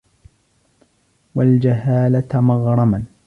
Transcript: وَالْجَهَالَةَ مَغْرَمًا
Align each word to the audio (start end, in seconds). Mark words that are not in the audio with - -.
وَالْجَهَالَةَ 1.35 2.29
مَغْرَمًا 2.41 3.03